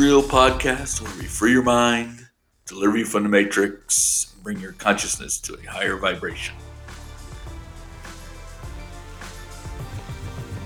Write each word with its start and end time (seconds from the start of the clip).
Real 0.00 0.22
podcast 0.22 1.02
where 1.02 1.14
we 1.18 1.24
free 1.24 1.52
your 1.52 1.62
mind, 1.62 2.26
deliver 2.64 2.96
you 2.96 3.04
from 3.04 3.22
the 3.22 3.28
matrix, 3.28 4.32
and 4.32 4.42
bring 4.42 4.58
your 4.58 4.72
consciousness 4.72 5.38
to 5.40 5.58
a 5.62 5.70
higher 5.70 5.98
vibration. 5.98 6.54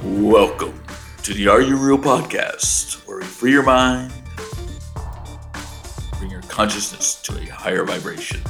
Welcome 0.05 0.81
to 1.25 1.35
the 1.35 1.49
Are 1.49 1.61
You 1.61 1.77
Real 1.77 1.99
podcast 1.99 3.05
where 3.09 3.18
we 3.18 3.25
free 3.25 3.50
your 3.50 3.64
mind, 3.64 4.12
bring 6.21 6.30
your 6.30 6.43
consciousness 6.43 7.21
to 7.23 7.37
a 7.37 7.46
higher 7.46 7.82
vibration. 7.82 8.40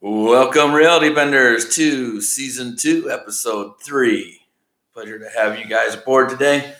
Welcome, 0.00 0.74
Reality 0.74 1.12
Benders, 1.12 1.74
to 1.74 2.20
season 2.20 2.76
two, 2.76 3.10
episode 3.10 3.82
three. 3.82 4.42
Pleasure 4.94 5.18
to 5.18 5.28
have 5.36 5.58
you 5.58 5.64
guys 5.64 5.96
aboard 5.96 6.28
today. 6.28 6.72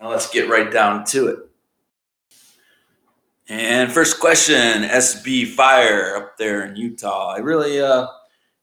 Now 0.00 0.08
let's 0.08 0.30
get 0.30 0.48
right 0.48 0.72
down 0.72 1.04
to 1.06 1.26
it. 1.26 1.47
And 3.48 3.90
first 3.90 4.20
question, 4.20 4.82
SB 4.82 5.54
Fire 5.54 6.16
up 6.16 6.36
there 6.36 6.66
in 6.66 6.76
Utah. 6.76 7.34
I 7.34 7.38
really 7.38 7.80
uh, 7.80 8.06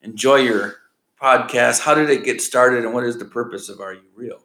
enjoy 0.03 0.35
your 0.37 0.75
podcast. 1.19 1.81
How 1.81 1.95
did 1.95 2.11
it 2.11 2.23
get 2.23 2.39
started 2.39 2.85
and 2.85 2.93
what 2.93 3.03
is 3.03 3.17
the 3.17 3.25
purpose 3.25 3.67
of 3.67 3.79
Are 3.81 3.93
You 3.93 4.03
Real? 4.15 4.41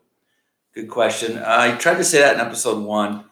Good 0.73 0.89
question. 0.89 1.37
Uh, 1.37 1.45
I 1.47 1.73
tried 1.73 1.99
to 1.99 2.05
say 2.05 2.21
that 2.21 2.37
in 2.37 2.41
episode 2.41 2.83
one 2.83 3.27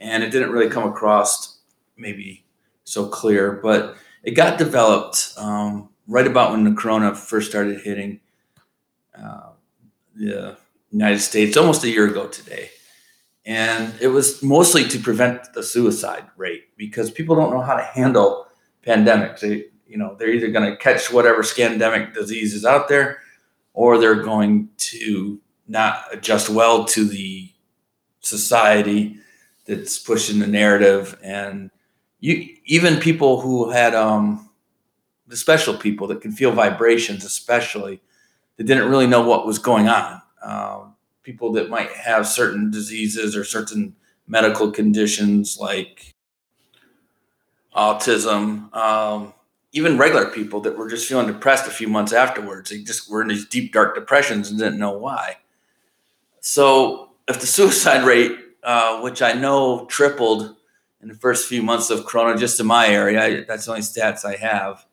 and 0.00 0.22
it 0.22 0.30
didn't 0.30 0.50
really 0.50 0.68
come 0.68 0.86
across 0.86 1.60
maybe 1.96 2.44
so 2.84 3.06
clear, 3.06 3.52
but 3.52 3.96
it 4.22 4.32
got 4.32 4.58
developed 4.58 5.32
um, 5.38 5.88
right 6.08 6.26
about 6.26 6.50
when 6.50 6.64
the 6.64 6.74
corona 6.74 7.14
first 7.14 7.48
started 7.48 7.80
hitting 7.80 8.20
uh, 9.16 9.52
the 10.14 10.58
United 10.90 11.20
States 11.20 11.56
almost 11.56 11.84
a 11.84 11.88
year 11.88 12.06
ago 12.06 12.26
today 12.26 12.70
and 13.46 13.94
it 14.00 14.08
was 14.08 14.42
mostly 14.42 14.86
to 14.88 14.98
prevent 14.98 15.52
the 15.54 15.62
suicide 15.62 16.26
rate 16.36 16.76
because 16.76 17.10
people 17.10 17.36
don't 17.36 17.52
know 17.52 17.62
how 17.62 17.74
to 17.74 17.82
handle 17.82 18.46
pandemics. 18.86 19.40
They, 19.40 19.66
you 19.86 19.96
know, 19.96 20.14
they're 20.18 20.30
either 20.30 20.50
going 20.50 20.70
to 20.70 20.76
catch 20.76 21.12
whatever 21.12 21.42
scandemic 21.42 22.14
disease 22.14 22.54
is 22.54 22.64
out 22.64 22.88
there, 22.88 23.18
or 23.72 23.98
they're 23.98 24.22
going 24.22 24.68
to 24.76 25.40
not 25.66 26.04
adjust 26.12 26.50
well 26.50 26.84
to 26.84 27.04
the 27.04 27.50
society 28.20 29.16
that's 29.66 29.98
pushing 29.98 30.38
the 30.38 30.46
narrative. 30.46 31.18
And 31.22 31.70
you, 32.20 32.56
even 32.66 33.00
people 33.00 33.40
who 33.40 33.70
had 33.70 33.94
um, 33.94 34.50
the 35.26 35.36
special 35.36 35.76
people 35.76 36.06
that 36.08 36.20
can 36.20 36.32
feel 36.32 36.52
vibrations, 36.52 37.24
especially, 37.24 38.00
that 38.56 38.64
didn't 38.64 38.90
really 38.90 39.06
know 39.06 39.22
what 39.22 39.46
was 39.46 39.58
going 39.58 39.88
on. 39.88 40.20
Um, 40.42 40.89
people 41.22 41.52
that 41.52 41.68
might 41.68 41.90
have 41.92 42.26
certain 42.26 42.70
diseases 42.70 43.36
or 43.36 43.44
certain 43.44 43.94
medical 44.26 44.70
conditions 44.70 45.58
like 45.60 46.14
autism, 47.74 48.74
um, 48.74 49.34
even 49.72 49.98
regular 49.98 50.26
people 50.26 50.60
that 50.60 50.76
were 50.76 50.88
just 50.88 51.08
feeling 51.08 51.26
depressed 51.26 51.66
a 51.66 51.70
few 51.70 51.88
months 51.88 52.12
afterwards. 52.12 52.70
They 52.70 52.82
just 52.82 53.10
were 53.10 53.22
in 53.22 53.28
these 53.28 53.46
deep, 53.46 53.72
dark 53.72 53.94
depressions 53.94 54.50
and 54.50 54.58
didn't 54.58 54.78
know 54.78 54.96
why. 54.96 55.36
So, 56.40 57.10
if 57.28 57.40
the 57.40 57.46
suicide 57.58 58.04
rate, 58.04 58.32
uh, 58.62 59.00
which 59.00 59.22
I 59.22 59.32
know 59.32 59.86
tripled 59.86 60.56
in 61.02 61.08
the 61.08 61.14
first 61.14 61.48
few 61.48 61.62
months 61.62 61.90
of 61.90 62.06
Corona, 62.06 62.38
just 62.38 62.60
in 62.60 62.66
my 62.66 62.88
area, 62.88 63.22
I, 63.22 63.44
that's 63.44 63.66
the 63.66 63.72
only 63.72 63.82
stats 63.82 64.24
I 64.24 64.36
have. 64.36 64.84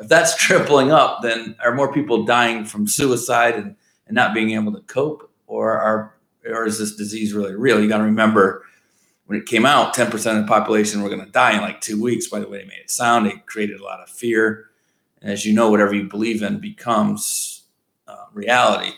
If 0.00 0.08
that's 0.08 0.36
tripling 0.44 0.90
up, 0.90 1.22
then 1.22 1.56
are 1.62 1.74
more 1.74 1.92
people 1.92 2.24
dying 2.24 2.64
from 2.64 2.86
suicide 2.86 3.54
and, 3.54 3.76
and 4.06 4.14
not 4.14 4.34
being 4.34 4.52
able 4.52 4.72
to 4.72 4.80
cope? 4.82 5.27
Or 5.48 5.72
are 5.72 6.14
or 6.46 6.66
is 6.66 6.78
this 6.78 6.94
disease 6.94 7.32
really 7.32 7.56
real? 7.56 7.80
You 7.80 7.88
got 7.88 7.98
to 7.98 8.04
remember 8.04 8.64
when 9.26 9.38
it 9.38 9.46
came 9.46 9.66
out, 9.66 9.94
10% 9.94 10.14
of 10.14 10.46
the 10.46 10.48
population 10.48 11.02
were 11.02 11.10
going 11.10 11.24
to 11.24 11.30
die 11.30 11.54
in 11.54 11.60
like 11.60 11.82
two 11.82 12.00
weeks. 12.00 12.28
By 12.28 12.38
the 12.38 12.48
way, 12.48 12.58
they 12.58 12.64
made 12.64 12.78
it 12.78 12.90
sound, 12.90 13.26
it 13.26 13.44
created 13.46 13.80
a 13.80 13.84
lot 13.84 14.00
of 14.00 14.08
fear. 14.08 14.70
And 15.20 15.30
as 15.30 15.44
you 15.44 15.52
know, 15.52 15.70
whatever 15.70 15.94
you 15.94 16.04
believe 16.04 16.42
in 16.42 16.60
becomes 16.60 17.64
uh, 18.06 18.24
reality. 18.32 18.92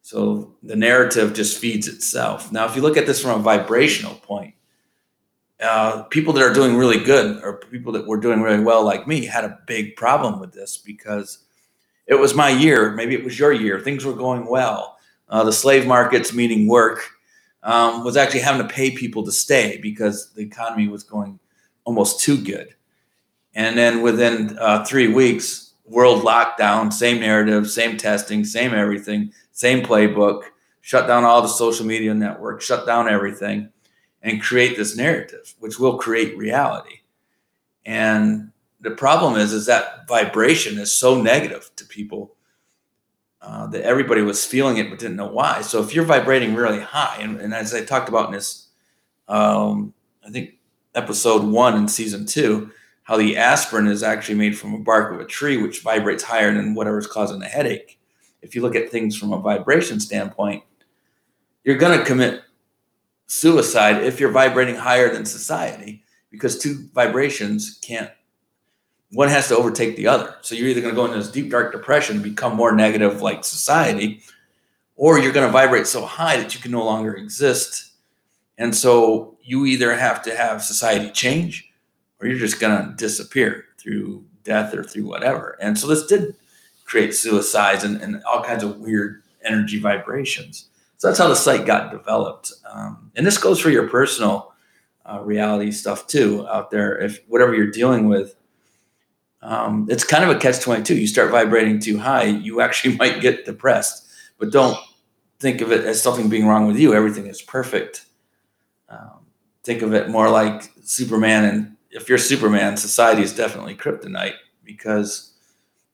So 0.00 0.54
the 0.62 0.76
narrative 0.76 1.34
just 1.34 1.58
feeds 1.58 1.86
itself. 1.86 2.50
Now, 2.50 2.64
if 2.64 2.76
you 2.76 2.82
look 2.82 2.96
at 2.96 3.04
this 3.04 3.20
from 3.20 3.38
a 3.38 3.42
vibrational 3.42 4.14
point, 4.14 4.54
uh, 5.60 6.04
people 6.04 6.32
that 6.32 6.44
are 6.44 6.54
doing 6.54 6.76
really 6.76 7.04
good 7.04 7.42
or 7.42 7.58
people 7.58 7.92
that 7.92 8.06
were 8.06 8.16
doing 8.16 8.40
really 8.40 8.62
well, 8.62 8.84
like 8.84 9.06
me, 9.06 9.26
had 9.26 9.44
a 9.44 9.58
big 9.66 9.96
problem 9.96 10.40
with 10.40 10.52
this 10.52 10.78
because 10.78 11.44
it 12.06 12.14
was 12.14 12.34
my 12.34 12.48
year. 12.48 12.92
Maybe 12.92 13.14
it 13.14 13.24
was 13.24 13.38
your 13.38 13.52
year. 13.52 13.80
Things 13.80 14.04
were 14.04 14.14
going 14.14 14.46
well 14.46 14.97
uh, 15.28 15.44
the 15.44 15.52
slave 15.52 15.86
markets, 15.86 16.32
meaning 16.32 16.66
work, 16.66 17.10
um, 17.62 18.04
was 18.04 18.16
actually 18.16 18.40
having 18.40 18.66
to 18.66 18.72
pay 18.72 18.90
people 18.90 19.24
to 19.24 19.32
stay 19.32 19.78
because 19.82 20.32
the 20.32 20.42
economy 20.42 20.88
was 20.88 21.02
going 21.02 21.38
almost 21.84 22.20
too 22.20 22.42
good. 22.42 22.74
And 23.54 23.76
then 23.76 24.02
within 24.02 24.56
uh, 24.58 24.84
three 24.84 25.08
weeks, 25.08 25.74
world 25.84 26.22
lockdown, 26.22 26.92
same 26.92 27.20
narrative, 27.20 27.70
same 27.70 27.96
testing, 27.96 28.44
same 28.44 28.72
everything, 28.74 29.32
same 29.52 29.82
playbook, 29.82 30.42
shut 30.80 31.06
down 31.06 31.24
all 31.24 31.42
the 31.42 31.48
social 31.48 31.86
media 31.86 32.14
networks, 32.14 32.64
shut 32.64 32.86
down 32.86 33.08
everything, 33.08 33.70
and 34.22 34.42
create 34.42 34.76
this 34.76 34.96
narrative, 34.96 35.54
which 35.58 35.78
will 35.78 35.98
create 35.98 36.36
reality. 36.36 37.00
And 37.84 38.52
the 38.80 38.90
problem 38.92 39.36
is, 39.36 39.52
is 39.52 39.66
that 39.66 40.06
vibration 40.06 40.78
is 40.78 40.92
so 40.92 41.20
negative 41.20 41.70
to 41.76 41.84
people 41.84 42.34
uh, 43.40 43.66
that 43.68 43.82
everybody 43.82 44.22
was 44.22 44.44
feeling 44.44 44.78
it 44.78 44.90
but 44.90 44.98
didn't 44.98 45.16
know 45.16 45.28
why. 45.28 45.60
So 45.62 45.82
if 45.82 45.94
you're 45.94 46.04
vibrating 46.04 46.54
really 46.54 46.80
high, 46.80 47.18
and, 47.20 47.40
and 47.40 47.54
as 47.54 47.74
I 47.74 47.84
talked 47.84 48.08
about 48.08 48.26
in 48.26 48.32
this, 48.32 48.68
um, 49.28 49.94
I 50.26 50.30
think 50.30 50.54
episode 50.94 51.44
one 51.44 51.76
in 51.76 51.88
season 51.88 52.26
two, 52.26 52.70
how 53.04 53.16
the 53.16 53.36
aspirin 53.36 53.86
is 53.86 54.02
actually 54.02 54.34
made 54.34 54.58
from 54.58 54.74
a 54.74 54.78
bark 54.78 55.12
of 55.14 55.20
a 55.20 55.24
tree, 55.24 55.56
which 55.56 55.82
vibrates 55.82 56.22
higher 56.22 56.52
than 56.52 56.74
whatever's 56.74 57.06
causing 57.06 57.38
the 57.38 57.46
headache. 57.46 57.98
If 58.42 58.54
you 58.54 58.62
look 58.62 58.74
at 58.74 58.90
things 58.90 59.16
from 59.16 59.32
a 59.32 59.40
vibration 59.40 60.00
standpoint, 60.00 60.62
you're 61.64 61.78
going 61.78 61.98
to 61.98 62.04
commit 62.04 62.42
suicide 63.26 64.02
if 64.02 64.20
you're 64.20 64.30
vibrating 64.30 64.74
higher 64.74 65.12
than 65.12 65.24
society 65.24 66.02
because 66.30 66.58
two 66.58 66.88
vibrations 66.92 67.78
can't 67.82 68.10
one 69.12 69.28
has 69.28 69.48
to 69.48 69.56
overtake 69.56 69.96
the 69.96 70.06
other. 70.06 70.34
So 70.42 70.54
you're 70.54 70.68
either 70.68 70.80
going 70.80 70.94
to 70.94 71.00
go 71.00 71.06
into 71.06 71.18
this 71.18 71.30
deep, 71.30 71.50
dark 71.50 71.72
depression 71.72 72.16
and 72.16 72.24
become 72.24 72.54
more 72.54 72.72
negative 72.72 73.22
like 73.22 73.44
society, 73.44 74.22
or 74.96 75.18
you're 75.18 75.32
going 75.32 75.46
to 75.46 75.52
vibrate 75.52 75.86
so 75.86 76.04
high 76.04 76.36
that 76.36 76.54
you 76.54 76.60
can 76.60 76.72
no 76.72 76.84
longer 76.84 77.14
exist. 77.14 77.92
And 78.58 78.74
so 78.74 79.38
you 79.42 79.64
either 79.66 79.94
have 79.96 80.22
to 80.22 80.36
have 80.36 80.62
society 80.62 81.10
change 81.10 81.70
or 82.20 82.26
you're 82.26 82.38
just 82.38 82.60
going 82.60 82.84
to 82.84 82.94
disappear 82.96 83.64
through 83.78 84.24
death 84.42 84.74
or 84.74 84.82
through 84.82 85.06
whatever. 85.06 85.56
And 85.60 85.78
so 85.78 85.86
this 85.86 86.06
did 86.06 86.34
create 86.84 87.14
suicides 87.14 87.84
and, 87.84 88.00
and 88.02 88.22
all 88.24 88.42
kinds 88.42 88.64
of 88.64 88.78
weird 88.78 89.22
energy 89.44 89.78
vibrations. 89.78 90.68
So 90.96 91.06
that's 91.06 91.18
how 91.18 91.28
the 91.28 91.36
site 91.36 91.64
got 91.64 91.92
developed. 91.92 92.52
Um, 92.70 93.12
and 93.14 93.26
this 93.26 93.38
goes 93.38 93.60
for 93.60 93.70
your 93.70 93.88
personal 93.88 94.52
uh, 95.06 95.20
reality 95.20 95.70
stuff 95.70 96.06
too 96.08 96.46
out 96.48 96.70
there. 96.70 96.98
If 96.98 97.20
whatever 97.28 97.54
you're 97.54 97.70
dealing 97.70 98.08
with, 98.08 98.34
um, 99.42 99.86
it's 99.88 100.04
kind 100.04 100.24
of 100.24 100.30
a 100.34 100.38
catch 100.38 100.60
22 100.60 100.96
you 100.96 101.06
start 101.06 101.30
vibrating 101.30 101.78
too 101.78 101.98
high 101.98 102.24
you 102.24 102.60
actually 102.60 102.96
might 102.98 103.20
get 103.20 103.44
depressed. 103.44 104.06
But 104.38 104.52
don't 104.52 104.78
think 105.40 105.60
of 105.60 105.72
it 105.72 105.84
as 105.84 106.02
something 106.02 106.28
being 106.28 106.46
wrong 106.46 106.66
with 106.66 106.78
you. 106.78 106.94
Everything 106.94 107.26
is 107.26 107.42
perfect. 107.42 108.06
Um, 108.88 109.26
think 109.64 109.82
of 109.82 109.94
it 109.94 110.08
more 110.08 110.30
like 110.30 110.70
superman 110.82 111.44
and 111.44 111.76
if 111.90 112.08
you're 112.08 112.18
superman 112.18 112.76
society 112.76 113.22
is 113.22 113.34
definitely 113.34 113.74
kryptonite 113.74 114.34
because 114.64 115.32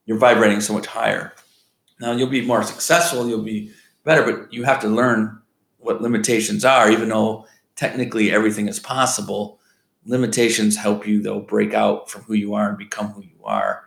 you're 0.06 0.18
vibrating 0.18 0.60
so 0.60 0.72
much 0.72 0.86
higher. 0.86 1.32
Now 2.00 2.12
you'll 2.12 2.28
be 2.28 2.44
more 2.44 2.62
successful 2.62 3.28
you'll 3.28 3.42
be 3.42 3.72
better 4.04 4.22
but 4.22 4.52
you 4.52 4.64
have 4.64 4.80
to 4.80 4.88
learn 4.88 5.40
what 5.78 6.02
limitations 6.02 6.64
are 6.64 6.90
even 6.90 7.08
though 7.08 7.46
technically 7.76 8.30
everything 8.30 8.68
is 8.68 8.78
possible 8.78 9.60
limitations 10.06 10.76
help 10.76 11.06
you 11.06 11.22
though 11.22 11.40
break 11.40 11.74
out 11.74 12.10
from 12.10 12.22
who 12.22 12.34
you 12.34 12.54
are 12.54 12.68
and 12.68 12.78
become 12.78 13.08
who 13.08 13.22
you 13.22 13.44
are. 13.44 13.84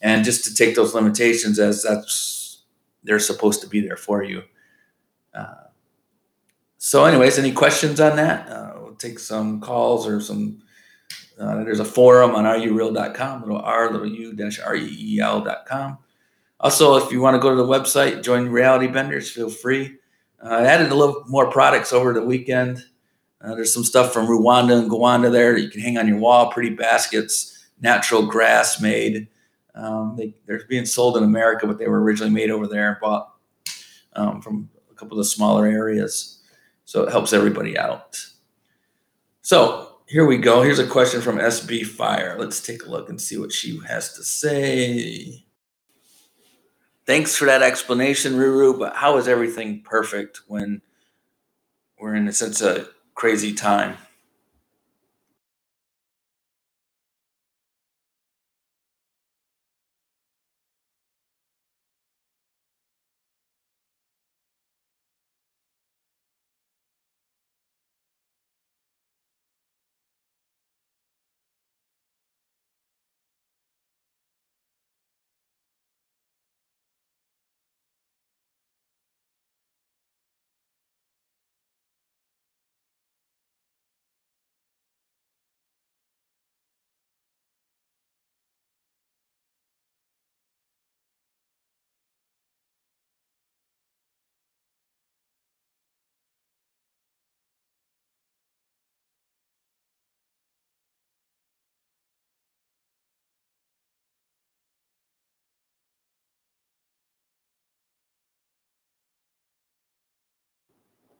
And 0.00 0.24
just 0.24 0.44
to 0.44 0.54
take 0.54 0.74
those 0.74 0.94
limitations 0.94 1.58
as 1.58 1.82
that's 1.82 2.62
they're 3.04 3.18
supposed 3.18 3.60
to 3.62 3.68
be 3.68 3.80
there 3.80 3.96
for 3.96 4.22
you. 4.22 4.42
Uh, 5.34 5.54
so 6.78 7.04
anyways 7.04 7.38
any 7.38 7.52
questions 7.52 8.00
on 8.00 8.16
that? 8.16 8.48
Uh, 8.48 8.72
we'll 8.80 8.94
take 8.94 9.18
some 9.18 9.60
calls 9.60 10.06
or 10.06 10.20
some 10.20 10.62
uh, 11.38 11.64
there's 11.64 11.80
a 11.80 11.84
forum 11.84 12.34
on 12.34 12.44
areyoureal.com 12.44 13.42
little 13.42 13.58
r 13.58 13.90
little 13.90 14.06
u 14.06 14.34
dash 14.34 14.60
r-e-e-l.com 14.60 15.98
also 16.60 16.96
if 16.96 17.10
you 17.10 17.20
want 17.20 17.34
to 17.34 17.40
go 17.40 17.50
to 17.50 17.56
the 17.56 17.66
website 17.66 18.22
join 18.22 18.48
reality 18.48 18.86
benders 18.86 19.30
feel 19.30 19.48
free. 19.48 19.96
Uh, 20.44 20.48
i 20.48 20.64
added 20.64 20.90
a 20.90 20.94
little 20.94 21.24
more 21.28 21.50
products 21.50 21.92
over 21.92 22.12
the 22.12 22.22
weekend 22.22 22.84
uh, 23.42 23.54
there's 23.54 23.74
some 23.74 23.84
stuff 23.84 24.12
from 24.12 24.26
Rwanda 24.26 24.78
and 24.78 24.90
Rwanda 24.90 25.30
there 25.30 25.54
that 25.54 25.60
you 25.60 25.68
can 25.68 25.80
hang 25.80 25.98
on 25.98 26.06
your 26.06 26.18
wall. 26.18 26.52
Pretty 26.52 26.70
baskets, 26.70 27.66
natural 27.80 28.24
grass 28.26 28.80
made. 28.80 29.28
Um, 29.74 30.14
they, 30.16 30.34
they're 30.46 30.62
being 30.68 30.86
sold 30.86 31.16
in 31.16 31.24
America, 31.24 31.66
but 31.66 31.78
they 31.78 31.88
were 31.88 32.02
originally 32.02 32.32
made 32.32 32.50
over 32.50 32.66
there 32.66 32.90
and 32.90 32.96
bought 33.00 33.34
um, 34.14 34.40
from 34.42 34.68
a 34.90 34.94
couple 34.94 35.18
of 35.18 35.24
the 35.24 35.30
smaller 35.30 35.66
areas. 35.66 36.40
So 36.84 37.02
it 37.02 37.10
helps 37.10 37.32
everybody 37.32 37.76
out. 37.76 38.18
So 39.40 39.96
here 40.06 40.26
we 40.26 40.36
go. 40.36 40.62
Here's 40.62 40.78
a 40.78 40.86
question 40.86 41.20
from 41.20 41.38
SB 41.38 41.86
Fire. 41.86 42.36
Let's 42.38 42.60
take 42.60 42.84
a 42.84 42.90
look 42.90 43.08
and 43.08 43.20
see 43.20 43.38
what 43.38 43.50
she 43.50 43.80
has 43.88 44.12
to 44.14 44.22
say. 44.22 45.44
Thanks 47.06 47.34
for 47.34 47.46
that 47.46 47.62
explanation, 47.62 48.34
Ruru. 48.34 48.78
But 48.78 48.94
how 48.94 49.16
is 49.16 49.26
everything 49.26 49.82
perfect 49.82 50.42
when 50.46 50.82
we're 51.98 52.14
in 52.14 52.30
such 52.32 52.60
a 52.60 52.86
crazy 53.14 53.52
time? 53.52 53.96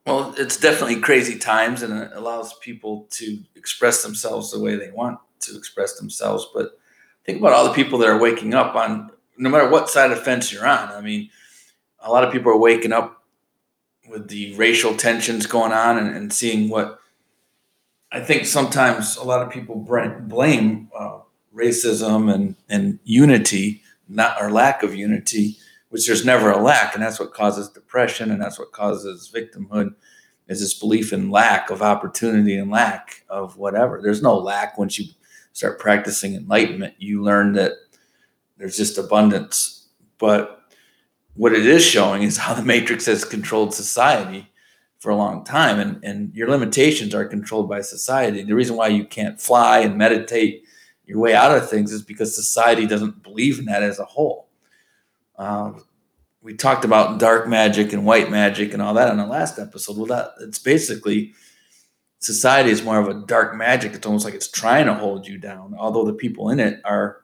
Well, 0.07 0.35
it's 0.37 0.57
definitely 0.57 1.01
crazy 1.01 1.39
times 1.39 1.83
and 1.83 2.03
it 2.03 2.11
allows 2.15 2.55
people 2.55 3.07
to 3.11 3.39
express 3.55 4.03
themselves 4.03 4.51
the 4.51 4.61
way 4.61 4.75
they 4.75 4.91
want 4.91 5.19
to 5.41 5.57
express 5.57 5.97
themselves. 5.99 6.49
But 6.53 6.79
think 7.25 7.39
about 7.39 7.53
all 7.53 7.65
the 7.65 7.75
people 7.75 7.99
that 8.01 8.09
are 8.09 8.19
waking 8.19 8.55
up 8.55 8.75
on 8.75 9.11
no 9.39 9.49
matter 9.49 9.69
what 9.69 9.89
side 9.89 10.11
of 10.11 10.19
the 10.19 10.25
fence 10.25 10.53
you're 10.53 10.67
on. 10.67 10.91
I 10.91 11.01
mean, 11.01 11.31
a 12.01 12.11
lot 12.11 12.25
of 12.25 12.33
people 12.33 12.51
are 12.53 12.59
waking 12.59 12.93
up 12.93 13.25
with 14.09 14.29
the 14.29 14.55
racial 14.57 14.97
tensions 14.97 15.47
going 15.47 15.73
on 15.73 15.99
and, 15.99 16.15
and 16.15 16.33
seeing 16.33 16.69
what 16.69 16.99
I 18.11 18.21
think 18.21 18.45
sometimes 18.45 19.17
a 19.17 19.25
lot 19.25 19.41
of 19.41 19.51
people 19.51 19.77
blame 19.77 20.91
uh, 20.97 21.21
racism 21.55 22.33
and, 22.33 22.57
and 22.69 22.99
unity, 23.05 23.83
not 24.09 24.41
or 24.41 24.51
lack 24.51 24.83
of 24.83 24.95
unity, 24.95 25.57
which 25.93 26.07
there's 26.07 26.25
never 26.25 26.51
a 26.51 26.57
lack, 26.57 26.95
and 26.95 27.03
that's 27.03 27.21
what 27.21 27.35
causes 27.35 27.69
depression, 27.69 28.31
and 28.31 28.41
that's 28.41 28.59
what 28.59 28.73
causes 28.73 29.31
victimhood, 29.31 29.95
is 30.49 30.59
this 30.59 30.73
belief 30.73 31.13
in 31.13 31.31
lack 31.31 31.69
of 31.69 31.83
opportunity 31.83 32.57
and 32.57 32.71
lack 32.71 33.27
of 33.29 33.59
whatever. 33.59 34.01
There's 34.01 34.23
no 34.23 34.39
lack 34.39 34.79
once 34.79 34.99
you 34.99 35.05
start 35.53 35.79
practicing 35.79 36.35
enlightenment. 36.35 36.95
You 36.97 37.23
learn 37.23 37.53
that 37.53 37.73
there's 38.57 38.79
just 38.79 38.97
abundance, 38.97 39.89
but 40.17 40.63
what 41.35 41.53
it 41.53 41.67
is 41.67 41.85
showing 41.85 42.23
is 42.23 42.37
how 42.39 42.55
the 42.55 42.63
matrix 42.63 43.05
has 43.05 43.23
controlled 43.23 43.75
society 43.75 44.51
for 44.99 45.11
a 45.11 45.17
long 45.17 45.45
time 45.45 45.79
and, 45.79 46.03
and 46.03 46.35
your 46.35 46.49
limitations 46.49 47.15
are 47.15 47.25
controlled 47.25 47.69
by 47.69 47.81
society 47.81 48.45
the 48.45 48.55
reason 48.55 48.77
why 48.77 48.87
you 48.87 49.05
can't 49.05 49.41
fly 49.41 49.81
and 49.81 49.99
meditate 49.99 50.63
your 51.07 51.19
way 51.19 51.35
out 51.35 51.51
of 51.51 51.69
things 51.69 51.91
is 51.91 52.03
because 52.03 52.37
society 52.37 52.87
doesn't 52.87 53.21
believe 53.25 53.59
in 53.59 53.65
that 53.65 53.83
as 53.83 53.99
a 53.99 54.05
whole 54.05 54.49
um, 55.39 55.85
we 56.43 56.55
talked 56.55 56.85
about 56.85 57.19
dark 57.19 57.49
magic 57.49 57.93
and 57.93 58.05
white 58.05 58.31
magic 58.31 58.73
and 58.73 58.83
all 58.83 58.95
that 58.95 59.09
on 59.09 59.17
the 59.17 59.27
last 59.27 59.59
episode. 59.59 59.97
Well, 59.97 60.07
that 60.07 60.33
it's 60.41 60.59
basically 60.59 61.35
society 62.19 62.71
is 62.71 62.83
more 62.83 62.99
of 62.99 63.09
a 63.09 63.27
dark 63.27 63.57
magic. 63.57 63.93
It's 63.93 64.07
almost 64.07 64.25
like 64.25 64.35
it's 64.35 64.51
trying 64.51 64.87
to 64.87 64.95
hold 64.95 65.27
you 65.27 65.39
down, 65.39 65.75
although 65.79 66.05
the 66.05 66.13
people 66.13 66.51
in 66.51 66.61
it 66.61 66.81
are 66.85 67.21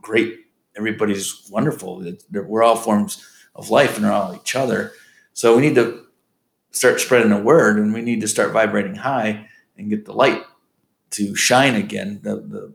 great. 0.00 0.38
Everybody's 0.76 1.48
wonderful. 1.50 2.04
we're 2.30 2.62
all 2.62 2.76
forms 2.76 3.26
of 3.54 3.70
life 3.70 3.96
and 3.96 4.04
they're 4.04 4.12
all 4.12 4.34
each 4.34 4.56
other. 4.56 4.92
So 5.34 5.56
we 5.56 5.62
need 5.62 5.74
to 5.74 6.06
start 6.70 7.00
spreading 7.00 7.30
the 7.30 7.36
word 7.36 7.78
and 7.78 7.92
we 7.92 8.00
need 8.00 8.22
to 8.22 8.28
start 8.28 8.52
vibrating 8.52 8.94
high 8.94 9.48
and 9.76 9.90
get 9.90 10.06
the 10.06 10.12
light 10.12 10.42
to 11.10 11.34
shine 11.34 11.74
again. 11.74 12.20
The, 12.22 12.36
the 12.36 12.74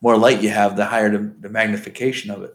more 0.00 0.18
light 0.18 0.42
you 0.42 0.50
have, 0.50 0.76
the 0.76 0.84
higher 0.84 1.10
the, 1.10 1.34
the 1.40 1.48
magnification 1.48 2.30
of 2.30 2.42
it. 2.42 2.54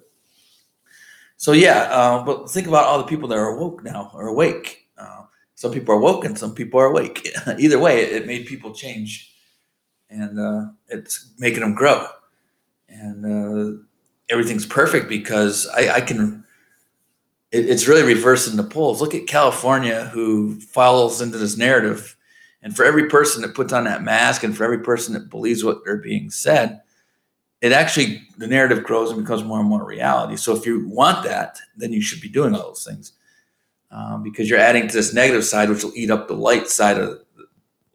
So 1.39 1.53
yeah, 1.53 1.83
uh, 1.83 2.21
but 2.25 2.51
think 2.51 2.67
about 2.67 2.83
all 2.83 2.97
the 2.97 3.05
people 3.05 3.29
that 3.29 3.37
are 3.37 3.55
awoke 3.55 3.81
now 3.81 4.11
or 4.13 4.27
awake. 4.27 4.89
Uh, 4.97 5.21
some 5.55 5.71
people 5.71 5.95
are 5.95 5.99
woke 5.99 6.25
and 6.25 6.37
some 6.37 6.53
people 6.53 6.81
are 6.81 6.87
awake. 6.87 7.29
Either 7.57 7.79
way, 7.79 8.01
it, 8.01 8.27
made 8.27 8.45
people 8.45 8.73
change, 8.73 9.33
and 10.09 10.37
uh, 10.37 10.65
it's 10.89 11.31
making 11.39 11.61
them 11.61 11.75
grow. 11.75 12.05
And 12.89 13.25
uh, 13.25 13.81
everything's 14.29 14.65
perfect 14.65 15.07
because 15.07 15.65
I, 15.67 15.95
I 15.95 16.01
can. 16.01 16.43
It, 17.53 17.69
it's 17.69 17.87
really 17.87 18.03
reversing 18.03 18.57
the 18.57 18.63
poles. 18.63 18.99
Look 18.99 19.15
at 19.15 19.25
California, 19.25 20.09
who 20.11 20.59
falls 20.59 21.21
into 21.21 21.37
this 21.37 21.55
narrative, 21.55 22.17
and 22.61 22.75
for 22.75 22.83
every 22.83 23.07
person 23.07 23.43
that 23.43 23.55
puts 23.55 23.71
on 23.71 23.85
that 23.85 24.03
mask, 24.03 24.43
and 24.43 24.57
for 24.57 24.65
every 24.65 24.79
person 24.79 25.13
that 25.13 25.29
believes 25.29 25.63
what 25.63 25.85
they're 25.85 26.01
being 26.01 26.31
said, 26.31 26.81
it 27.61 27.71
actually 27.71 28.23
the 28.37 28.47
narrative 28.47 28.83
grows 28.83 29.11
and 29.11 29.21
becomes 29.21 29.43
more 29.43 29.59
and 29.59 29.69
more 29.69 29.85
reality. 29.85 30.37
So 30.37 30.55
if 30.55 30.65
you 30.65 30.87
want 30.87 31.23
that, 31.25 31.59
then 31.75 31.91
you 31.91 32.01
should 32.01 32.21
be 32.21 32.29
doing 32.29 32.55
all 32.55 32.67
those 32.67 32.85
things 32.85 33.13
um, 33.91 34.23
because 34.23 34.49
you're 34.49 34.59
adding 34.59 34.87
to 34.87 34.93
this 34.93 35.13
negative 35.13 35.43
side, 35.43 35.69
which 35.69 35.83
will 35.83 35.93
eat 35.95 36.11
up 36.11 36.27
the 36.27 36.35
light 36.35 36.67
side 36.67 36.97
of, 36.97 37.19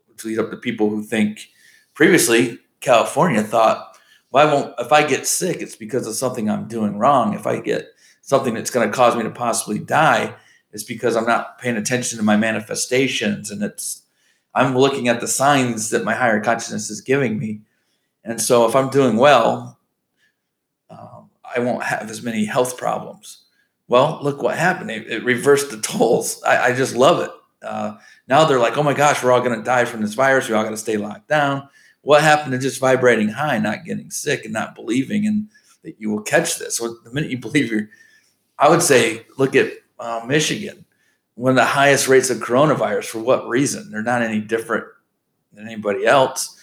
which 0.07 0.25
will 0.25 0.33
eat 0.33 0.39
up 0.39 0.51
the 0.51 0.57
people 0.57 0.91
who 0.91 1.03
think 1.03 1.49
previously 1.95 2.59
California 2.81 3.43
thought, 3.43 3.97
well, 4.31 4.47
I 4.47 4.53
won't 4.53 4.75
if 4.79 4.93
I 4.93 5.07
get 5.07 5.27
sick, 5.27 5.63
it's 5.63 5.77
because 5.77 6.07
of 6.07 6.15
something 6.15 6.51
I'm 6.51 6.69
doing 6.69 6.99
wrong. 6.99 7.35
If 7.35 7.47
I 7.47 7.61
get 7.61 7.89
something 8.21 8.55
that's 8.55 8.71
going 8.71 8.89
to 8.89 8.95
cause 8.95 9.17
me 9.17 9.23
to 9.23 9.31
possibly 9.31 9.79
die, 9.79 10.35
it's 10.73 10.83
because 10.83 11.17
I'm 11.17 11.27
not 11.27 11.59
paying 11.59 11.77
attention 11.77 12.19
to 12.19 12.25
my 12.25 12.37
manifestations 12.37 13.51
and 13.51 13.63
it's 13.63 14.03
I'm 14.55 14.77
looking 14.77 15.09
at 15.09 15.21
the 15.21 15.27
signs 15.27 15.91
that 15.91 16.05
my 16.05 16.15
higher 16.15 16.41
consciousness 16.41 16.91
is 16.91 17.01
giving 17.01 17.39
me 17.39 17.63
and 18.25 18.41
so 18.41 18.67
if 18.67 18.75
I'm 18.75 18.89
doing 18.89 19.17
well, 19.17 19.79
um, 20.91 21.31
I 21.45 21.61
won't 21.61 21.83
have 21.83 22.11
as 22.11 22.23
many 22.23 22.45
health 22.45 22.79
problems. 22.79 23.45
Well, 23.87 24.19
look 24.23 24.43
what 24.43 24.57
happened. 24.57 24.91
It, 24.91 25.11
it 25.11 25.25
reversed 25.25 25.71
the 25.71 25.81
tolls. 25.81 26.43
I, 26.43 26.71
I 26.71 26.75
just 26.75 26.97
love 26.97 27.21
it. 27.21 27.31
Uh, 27.63 27.97
now 28.29 28.45
they're 28.45 28.59
like, 28.59 28.79
oh 28.79 28.83
my 28.83 28.95
gosh, 28.95 29.23
we're 29.23 29.33
all 29.33 29.41
going 29.41 29.59
to 29.59 29.65
die 29.65 29.85
from 29.85 30.01
this 30.01 30.15
virus. 30.15 30.49
We're 30.49 30.57
all 30.57 30.63
going 30.63 30.75
to 30.75 30.81
stay 30.81 30.97
locked 30.97 31.29
down. 31.29 31.69
What 32.01 32.23
happened 32.23 32.53
to 32.53 32.59
just 32.59 32.81
vibrating 32.81 33.29
high, 33.29 33.59
not 33.59 33.85
getting 33.85 34.11
sick, 34.11 34.45
and 34.45 34.53
not 34.53 34.75
believing 34.75 35.25
in 35.25 35.49
that 35.83 35.97
you 35.99 36.11
will 36.11 36.23
catch 36.23 36.59
this? 36.59 36.79
So 36.79 36.97
the 37.05 37.13
minute 37.13 37.31
you 37.31 37.39
believe 37.41 37.71
you're, 37.71 37.89
I 38.59 38.69
would 38.69 38.83
say, 38.83 39.27
look 39.37 39.55
at 39.55 39.73
uh, 39.99 40.25
Michigan, 40.27 40.85
one 41.35 41.51
of 41.51 41.57
the 41.57 41.65
highest 41.65 42.09
rates 42.09 42.31
of 42.31 42.39
coronavirus. 42.39 43.07
For 43.07 43.19
what 43.19 43.49
reason? 43.49 43.91
They're 43.91 44.03
not 44.03 44.23
any 44.23 44.41
different 44.41 44.85
than 45.53 45.67
anybody 45.67 46.07
else. 46.07 46.59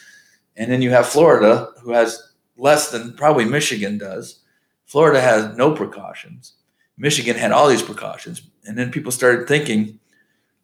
And 0.57 0.71
then 0.71 0.81
you 0.81 0.91
have 0.91 1.07
Florida, 1.07 1.69
who 1.81 1.91
has 1.91 2.33
less 2.57 2.91
than 2.91 3.13
probably 3.13 3.45
Michigan 3.45 3.97
does. 3.97 4.41
Florida 4.85 5.21
has 5.21 5.55
no 5.55 5.73
precautions. 5.73 6.53
Michigan 6.97 7.35
had 7.35 7.51
all 7.51 7.67
these 7.67 7.81
precautions. 7.81 8.41
And 8.65 8.77
then 8.77 8.91
people 8.91 9.11
started 9.11 9.47
thinking 9.47 9.99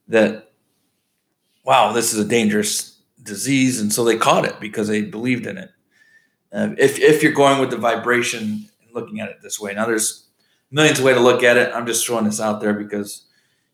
that, 0.08 0.52
wow, 1.64 1.92
this 1.94 2.14
is 2.14 2.20
a 2.20 2.28
dangerous 2.28 3.00
disease. 3.24 3.82
And 3.82 3.92
so 3.92 4.04
they 4.04 4.18
caught 4.18 4.46
it 4.46 4.60
because 4.60 4.88
they 4.88 5.02
believed 5.02 5.48
in 5.48 5.58
it. 5.58 5.70
Uh, 6.52 6.70
if, 6.78 7.00
if 7.00 7.24
you're 7.24 7.32
going 7.32 7.60
with 7.60 7.72
the 7.72 7.78
vibration 7.78 8.42
and 8.82 8.94
looking 8.94 9.20
at 9.20 9.30
it 9.30 9.42
this 9.42 9.60
way, 9.60 9.74
now 9.74 9.86
there's 9.86 10.28
millions 10.72 11.00
of 11.00 11.06
ways 11.06 11.16
to 11.16 11.22
look 11.22 11.44
at 11.44 11.58
it. 11.58 11.74
I'm 11.74 11.86
just 11.86 12.06
throwing 12.06 12.26
this 12.26 12.40
out 12.40 12.62
there 12.62 12.74
because 12.74 13.26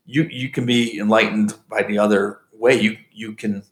you 0.05 0.23
you 0.23 0.49
can 0.49 0.65
be 0.65 0.99
enlightened 0.99 1.55
by 1.69 1.83
the 1.83 1.97
other 1.97 2.41
way. 2.51 2.79
You 2.79 2.97
you 3.11 3.33
can 3.33 3.63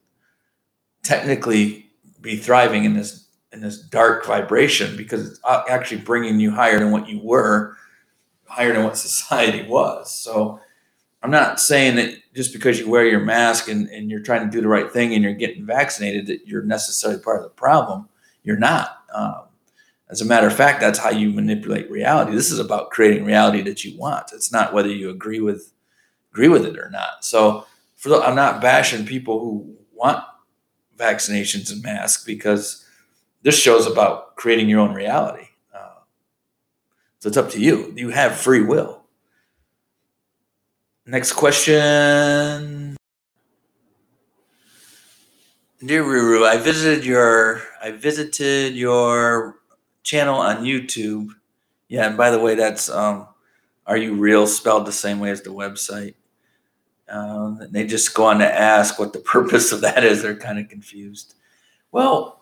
technically 1.04 1.91
be 2.22 2.38
thriving 2.38 2.86
in 2.86 2.94
this 2.94 3.28
in 3.52 3.60
this 3.60 3.80
dark 3.80 4.26
vibration 4.26 4.96
because 4.96 5.28
it's 5.28 5.40
actually 5.46 6.02
bringing 6.02 6.40
you 6.40 6.52
higher 6.52 6.80
than 6.80 6.92
what 6.92 7.10
you 7.10 7.20
were, 7.22 7.76
higher 8.46 8.74
than 8.74 8.84
what 8.84 8.98
society 8.98 9.68
was. 9.68 10.14
So 10.14 10.60
I'm 11.22 11.32
not 11.32 11.60
saying 11.60 11.98
that 11.98 12.16
just 12.34 12.54
because 12.54 12.80
you 12.80 12.90
wear 12.90 13.06
your 13.06 13.20
mask 13.20 13.68
and, 13.68 13.88
and 13.90 14.10
you're 14.10 14.22
trying 14.22 14.46
to 14.46 14.52
do 14.52 14.62
the 14.62 14.68
right 14.68 14.92
thing 14.92 15.14
and 15.14 15.24
you're 15.24 15.34
getting 15.34 15.66
vaccinated 15.66 16.28
that 16.28 16.48
you're 16.48 16.64
necessarily 16.64 17.22
part 17.22 17.38
of 17.38 17.44
the 17.44 17.50
problem. 17.50 18.08
You're 18.44 18.58
not. 18.58 19.04
Um, 19.14 19.44
as 20.10 20.22
a 20.22 20.26
matter 20.26 20.48
of 20.48 20.56
fact, 20.56 20.82
that's 20.82 21.00
how 21.00 21.10
you 21.10 21.30
manipulate 21.30 21.90
reality. 21.92 22.34
This 22.34 22.52
is 22.52 22.60
about 22.60 22.90
creating 22.90 23.24
reality 23.24 23.62
that 23.64 23.84
you 23.84 23.98
want. 23.98 24.32
It's 24.34 24.52
not 24.52 24.74
whether 24.74 24.90
you 24.90 25.10
agree 25.10 25.40
with 25.40 25.74
agree 26.32 26.48
with 26.48 26.66
it 26.66 26.78
or 26.78 26.90
not. 26.90 27.24
So, 27.24 27.66
for 27.96 28.10
the, 28.10 28.18
I'm 28.18 28.36
not 28.36 28.62
bashing 28.62 29.06
people 29.06 29.40
who 29.40 29.76
want 29.94 30.24
vaccinations 31.02 31.72
and 31.72 31.82
masks 31.82 32.24
because 32.24 32.86
this 33.42 33.58
show's 33.58 33.88
about 33.88 34.36
creating 34.36 34.70
your 34.70 34.80
own 34.80 34.94
reality. 34.94 35.48
Uh, 35.74 36.00
so 37.20 37.28
it's 37.28 37.38
up 37.38 37.50
to 37.52 37.60
you. 37.60 37.92
You 37.96 38.10
have 38.10 38.36
free 38.36 38.62
will. 38.62 39.02
Next 41.06 41.34
question. 41.34 42.96
Dear 45.84 46.04
Ruru, 46.04 46.48
I 46.48 46.58
visited 46.58 47.04
your 47.04 47.64
I 47.82 47.90
visited 47.90 48.76
your 48.76 49.56
channel 50.04 50.36
on 50.36 50.64
YouTube. 50.64 51.30
Yeah, 51.90 52.08
and 52.08 52.16
by 52.16 52.30
the 52.30 52.40
way, 52.40 52.54
that's 52.54 52.88
um, 52.88 53.28
Are 53.88 53.98
You 53.98 54.14
Real 54.14 54.46
spelled 54.46 54.86
the 54.86 54.92
same 54.92 55.20
way 55.20 55.32
as 55.32 55.42
the 55.42 55.50
website. 55.50 56.14
Um, 57.12 57.60
they 57.72 57.86
just 57.86 58.14
go 58.14 58.26
on 58.26 58.40
to 58.40 58.48
ask 58.48 58.98
what 58.98 59.14
the 59.14 59.20
purpose 59.36 59.72
of 59.72 59.82
that 59.82 60.04
is. 60.04 60.22
They're 60.22 60.36
kind 60.36 60.60
of 60.60 60.70
confused. 60.70 61.36
Well, 61.92 62.42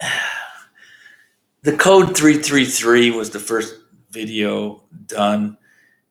the 1.62 1.76
code 1.76 2.16
333 2.16 3.10
was 3.10 3.30
the 3.30 3.38
first 3.38 3.74
video 4.10 4.82
done. 5.06 5.58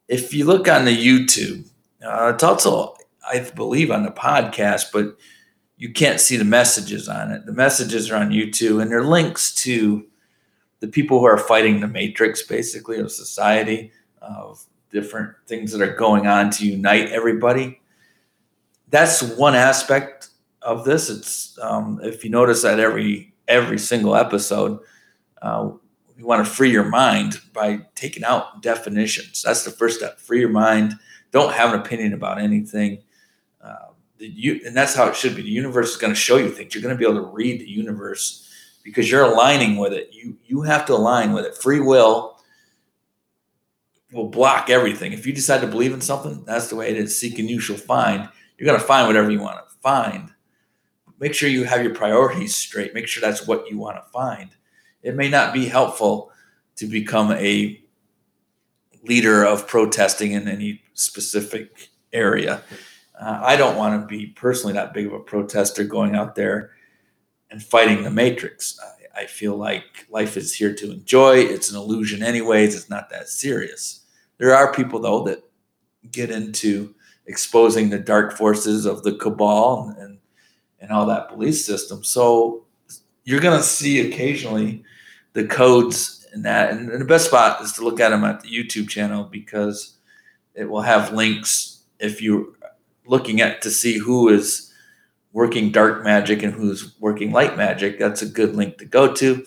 If 0.07 0.33
you 0.33 0.45
look 0.45 0.67
on 0.67 0.85
the 0.85 0.95
YouTube, 0.95 1.67
uh, 2.05 2.33
it's 2.33 2.43
also, 2.43 2.95
I 3.27 3.39
believe, 3.55 3.89
on 3.89 4.03
the 4.03 4.11
podcast, 4.11 4.91
but 4.93 5.17
you 5.77 5.91
can't 5.91 6.21
see 6.21 6.37
the 6.37 6.45
messages 6.45 7.09
on 7.09 7.31
it. 7.31 7.45
The 7.45 7.53
messages 7.53 8.11
are 8.11 8.17
on 8.17 8.29
YouTube, 8.29 8.81
and 8.81 8.91
they're 8.91 9.03
links 9.03 9.53
to 9.55 10.05
the 10.79 10.87
people 10.87 11.19
who 11.19 11.25
are 11.25 11.37
fighting 11.37 11.79
the 11.79 11.87
matrix, 11.87 12.43
basically, 12.43 12.99
of 12.99 13.11
society, 13.11 13.91
of 14.21 14.63
different 14.95 15.35
things 15.45 15.73
that 15.73 15.81
are 15.81 15.93
going 15.93 16.25
on 16.25 16.49
to 16.49 16.65
unite 16.65 17.09
everybody. 17.09 17.81
That's 18.89 19.21
one 19.21 19.53
aspect 19.53 20.29
of 20.61 20.85
this. 20.85 21.09
It's 21.09 21.59
um, 21.61 21.99
if 22.01 22.23
you 22.23 22.29
notice 22.29 22.61
that 22.61 22.79
every 22.79 23.33
every 23.47 23.77
single 23.77 24.15
episode, 24.15 24.79
uh, 25.41 25.71
you 26.17 26.25
want 26.25 26.45
to 26.45 26.49
free 26.49 26.71
your 26.71 26.85
mind 26.85 27.41
by 27.53 27.81
taking 27.93 28.23
out 28.23 28.61
definitions. 28.61 29.43
That's 29.43 29.65
the 29.65 29.71
first 29.71 29.97
step. 29.97 30.17
Free 30.17 30.39
your 30.39 30.49
mind. 30.49 30.93
Don't 31.31 31.51
have 31.51 31.73
an 31.73 31.81
opinion 31.81 32.13
about 32.13 32.39
anything. 32.39 33.03
Uh, 33.61 33.89
the, 34.17 34.61
and 34.65 34.75
that's 34.75 34.95
how 34.95 35.07
it 35.09 35.15
should 35.15 35.35
be. 35.35 35.41
The 35.41 35.49
universe 35.49 35.91
is 35.91 35.97
going 35.97 36.13
to 36.13 36.19
show 36.19 36.37
you 36.37 36.49
things. 36.49 36.73
You're 36.73 36.81
going 36.81 36.95
to 36.95 36.97
be 36.97 37.03
able 37.03 37.21
to 37.21 37.31
read 37.33 37.59
the 37.59 37.69
universe 37.69 38.49
because 38.81 39.11
you're 39.11 39.25
aligning 39.25 39.75
with 39.75 39.91
it. 39.91 40.09
You 40.13 40.37
you 40.45 40.61
have 40.61 40.85
to 40.85 40.93
align 40.93 41.33
with 41.33 41.43
it. 41.43 41.57
Free 41.57 41.81
will 41.81 42.34
will 44.11 44.29
block 44.29 44.69
everything. 44.69 45.13
If 45.13 45.25
you 45.25 45.33
decide 45.33 45.61
to 45.61 45.67
believe 45.67 45.93
in 45.93 46.01
something, 46.01 46.43
that's 46.45 46.67
the 46.67 46.75
way 46.75 46.89
it 46.89 46.97
is. 46.97 47.17
Seek 47.17 47.39
and 47.39 47.49
you 47.49 47.59
shall 47.59 47.77
find. 47.77 48.29
You're 48.57 48.67
going 48.67 48.79
to 48.79 48.85
find 48.85 49.07
whatever 49.07 49.31
you 49.31 49.39
want 49.39 49.57
to 49.57 49.75
find. 49.81 50.31
Make 51.19 51.33
sure 51.33 51.49
you 51.49 51.63
have 51.63 51.83
your 51.83 51.95
priorities 51.95 52.55
straight. 52.55 52.93
Make 52.93 53.07
sure 53.07 53.21
that's 53.21 53.47
what 53.47 53.69
you 53.69 53.77
want 53.77 53.97
to 53.97 54.11
find. 54.11 54.51
It 55.01 55.15
may 55.15 55.29
not 55.29 55.53
be 55.53 55.65
helpful 55.65 56.31
to 56.77 56.87
become 56.87 57.31
a 57.31 57.81
leader 59.03 59.43
of 59.43 59.67
protesting 59.67 60.31
in 60.31 60.47
any 60.47 60.81
specific 60.93 61.89
area. 62.11 62.61
Uh, 63.19 63.39
I 63.43 63.55
don't 63.55 63.77
want 63.77 64.01
to 64.01 64.07
be 64.07 64.27
personally 64.27 64.73
that 64.73 64.93
big 64.93 65.07
of 65.07 65.13
a 65.13 65.19
protester 65.19 65.83
going 65.83 66.15
out 66.15 66.35
there 66.35 66.71
and 67.49 67.63
fighting 67.63 68.03
the 68.03 68.11
matrix. 68.11 68.77
I, 68.83 68.94
I 69.15 69.25
feel 69.25 69.55
like 69.55 70.05
life 70.09 70.35
is 70.37 70.53
here 70.53 70.73
to 70.75 70.91
enjoy. 70.91 71.37
It's 71.37 71.71
an 71.71 71.77
illusion, 71.77 72.21
anyways. 72.21 72.75
It's 72.75 72.89
not 72.89 73.09
that 73.11 73.29
serious. 73.29 74.01
There 74.37 74.53
are 74.53 74.73
people, 74.73 74.99
though, 74.99 75.23
that 75.23 75.43
get 76.11 76.29
into 76.29 76.93
exposing 77.25 77.89
the 77.89 77.99
dark 77.99 78.33
forces 78.33 78.85
of 78.85 79.03
the 79.03 79.15
cabal 79.15 79.87
and, 79.87 79.97
and, 79.97 80.17
and 80.79 80.91
all 80.91 81.05
that 81.05 81.29
belief 81.29 81.55
system. 81.55 82.03
So 82.03 82.65
you're 83.23 83.39
going 83.39 83.57
to 83.57 83.63
see 83.63 84.07
occasionally 84.07 84.83
the 85.33 85.45
codes 85.45 86.27
in 86.33 86.43
that. 86.43 86.71
And, 86.71 86.89
and 86.89 87.01
the 87.01 87.05
best 87.05 87.27
spot 87.27 87.61
is 87.61 87.71
to 87.73 87.83
look 87.83 87.99
at 87.99 88.09
them 88.09 88.23
at 88.23 88.41
the 88.41 88.49
YouTube 88.49 88.89
channel 88.89 89.23
because 89.23 89.97
it 90.53 90.69
will 90.69 90.81
have 90.81 91.13
links 91.13 91.83
if 91.99 92.21
you're 92.21 92.47
looking 93.05 93.41
at 93.41 93.61
to 93.61 93.71
see 93.71 93.97
who 93.97 94.29
is 94.29 94.73
working 95.35 95.69
dark 95.69 96.01
magic 96.01 96.41
and 96.43 96.53
who's 96.53 96.97
working 97.01 97.33
light 97.33 97.57
magic. 97.57 97.99
That's 97.99 98.21
a 98.21 98.25
good 98.25 98.55
link 98.55 98.77
to 98.77 98.85
go 98.85 99.13
to. 99.15 99.45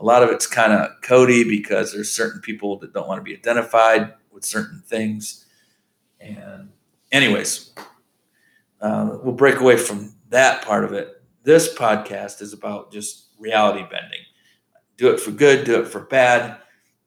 A 0.00 0.04
lot 0.04 0.24
of 0.24 0.30
it's 0.30 0.48
kind 0.48 0.72
of 0.72 0.90
cody 1.00 1.44
because 1.44 1.92
there's 1.92 2.10
certain 2.10 2.40
people 2.40 2.76
that 2.80 2.92
don't 2.92 3.06
want 3.06 3.20
to 3.20 3.22
be 3.22 3.36
identified 3.36 4.14
with 4.32 4.44
certain 4.44 4.82
things. 4.84 5.46
And, 6.18 6.70
anyways, 7.12 7.72
uh, 8.80 9.18
we'll 9.22 9.32
break 9.32 9.60
away 9.60 9.76
from 9.76 10.16
that 10.30 10.64
part 10.64 10.82
of 10.82 10.92
it. 10.92 11.22
This 11.44 11.72
podcast 11.72 12.42
is 12.42 12.52
about 12.52 12.90
just 12.90 13.28
reality 13.38 13.82
bending. 13.82 14.22
Do 14.96 15.12
it 15.12 15.20
for 15.20 15.30
good, 15.30 15.64
do 15.64 15.80
it 15.80 15.86
for 15.86 16.00
bad. 16.00 16.58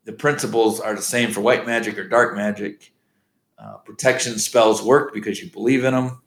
The 0.05 0.13
principles 0.13 0.79
are 0.79 0.95
the 0.95 1.01
same 1.01 1.31
for 1.31 1.41
white 1.41 1.67
magic 1.67 1.97
or 1.97 2.07
dark 2.07 2.37
magic. 2.37 2.93
Uh, 3.59 3.75
protection 3.79 4.39
spells 4.39 4.81
work 4.81 5.13
because 5.13 5.43
you 5.43 5.51
believe 5.51 5.83
in 5.83 5.93
them. 5.93 6.20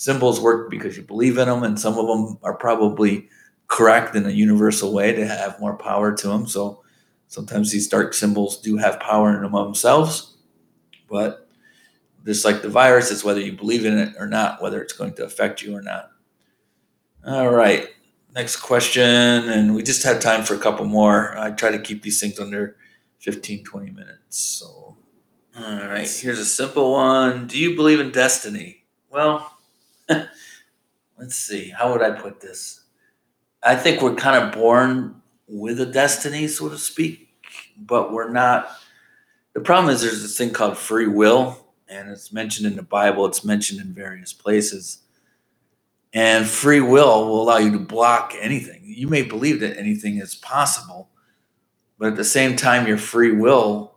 Symbols 0.00 0.40
work 0.40 0.70
because 0.70 0.96
you 0.96 1.02
believe 1.02 1.36
in 1.36 1.46
them, 1.46 1.62
and 1.62 1.78
some 1.78 1.98
of 1.98 2.06
them 2.06 2.38
are 2.42 2.54
probably 2.54 3.28
correct 3.66 4.16
in 4.16 4.24
a 4.24 4.30
universal 4.30 4.94
way 4.94 5.12
to 5.12 5.26
have 5.26 5.60
more 5.60 5.76
power 5.76 6.16
to 6.16 6.26
them. 6.26 6.46
So 6.46 6.82
sometimes 7.26 7.70
these 7.70 7.86
dark 7.86 8.14
symbols 8.14 8.62
do 8.62 8.78
have 8.78 8.98
power 8.98 9.36
in 9.36 9.42
them 9.42 9.52
themselves, 9.52 10.38
but 11.10 11.46
just 12.24 12.46
like 12.46 12.62
the 12.62 12.70
virus, 12.70 13.10
it's 13.10 13.22
whether 13.22 13.42
you 13.42 13.52
believe 13.52 13.84
in 13.84 13.98
it 13.98 14.14
or 14.18 14.26
not, 14.26 14.62
whether 14.62 14.80
it's 14.80 14.94
going 14.94 15.12
to 15.16 15.24
affect 15.26 15.60
you 15.60 15.76
or 15.76 15.82
not. 15.82 16.08
All 17.26 17.50
right, 17.50 17.86
next 18.34 18.56
question. 18.56 19.02
And 19.02 19.74
we 19.74 19.82
just 19.82 20.02
had 20.02 20.22
time 20.22 20.44
for 20.44 20.54
a 20.54 20.58
couple 20.58 20.86
more. 20.86 21.36
I 21.36 21.50
try 21.50 21.72
to 21.72 21.78
keep 21.78 22.02
these 22.02 22.18
things 22.18 22.40
under 22.40 22.74
15, 23.18 23.64
20 23.64 23.90
minutes. 23.90 24.38
So, 24.38 24.96
all 25.58 25.88
right, 25.88 26.08
here's 26.08 26.38
a 26.38 26.46
simple 26.46 26.92
one. 26.92 27.46
Do 27.46 27.58
you 27.58 27.76
believe 27.76 28.00
in 28.00 28.12
destiny? 28.12 28.86
Well, 29.10 29.58
let's 31.18 31.36
see. 31.36 31.70
How 31.70 31.92
would 31.92 32.02
I 32.02 32.10
put 32.10 32.40
this? 32.40 32.82
I 33.62 33.76
think 33.76 34.00
we're 34.00 34.14
kind 34.14 34.42
of 34.42 34.52
born 34.52 35.20
with 35.46 35.80
a 35.80 35.86
destiny, 35.86 36.48
so 36.48 36.68
to 36.68 36.78
speak, 36.78 37.28
but 37.76 38.12
we're 38.12 38.30
not. 38.30 38.70
The 39.52 39.60
problem 39.60 39.92
is 39.92 40.00
there's 40.00 40.22
this 40.22 40.38
thing 40.38 40.52
called 40.52 40.78
free 40.78 41.08
will, 41.08 41.66
and 41.88 42.08
it's 42.08 42.32
mentioned 42.32 42.66
in 42.66 42.76
the 42.76 42.82
Bible, 42.82 43.26
it's 43.26 43.44
mentioned 43.44 43.80
in 43.80 43.92
various 43.92 44.32
places. 44.32 45.02
And 46.12 46.46
free 46.46 46.80
will 46.80 47.26
will 47.26 47.42
allow 47.42 47.58
you 47.58 47.70
to 47.72 47.78
block 47.78 48.34
anything. 48.40 48.82
You 48.84 49.08
may 49.08 49.22
believe 49.22 49.60
that 49.60 49.76
anything 49.76 50.18
is 50.18 50.34
possible, 50.34 51.08
but 51.98 52.08
at 52.08 52.16
the 52.16 52.24
same 52.24 52.56
time, 52.56 52.86
your 52.86 52.98
free 52.98 53.32
will 53.32 53.94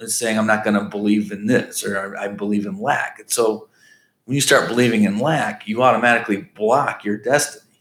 is 0.00 0.18
saying, 0.18 0.38
I'm 0.38 0.46
not 0.46 0.64
going 0.64 0.76
to 0.76 0.84
believe 0.84 1.32
in 1.32 1.46
this, 1.46 1.84
or 1.84 2.16
I, 2.16 2.28
believe 2.28 2.66
in 2.66 2.80
lack. 2.80 3.18
And 3.18 3.30
so 3.30 3.68
when 4.28 4.34
you 4.34 4.42
start 4.42 4.68
believing 4.68 5.04
in 5.04 5.20
lack, 5.20 5.66
you 5.66 5.82
automatically 5.82 6.42
block 6.54 7.02
your 7.02 7.16
destiny. 7.16 7.80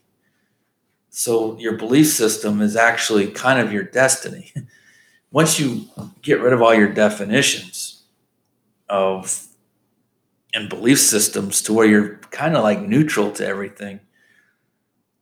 So 1.10 1.60
your 1.60 1.76
belief 1.76 2.08
system 2.08 2.62
is 2.62 2.78
actually 2.78 3.28
kind 3.32 3.60
of 3.60 3.74
your 3.74 3.84
destiny. 3.84 4.54
Once 5.32 5.60
you 5.60 5.90
get 6.22 6.40
rid 6.40 6.54
of 6.54 6.62
all 6.62 6.74
your 6.74 6.88
definitions 6.88 8.04
of 8.88 9.46
and 10.54 10.70
belief 10.70 11.00
systems 11.02 11.62
to 11.64 11.74
where 11.74 11.86
you're 11.86 12.16
kind 12.32 12.56
of 12.56 12.64
like 12.64 12.80
neutral 12.80 13.30
to 13.32 13.46
everything, 13.46 14.00